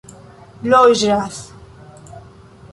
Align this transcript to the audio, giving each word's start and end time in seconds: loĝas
loĝas 0.73 1.37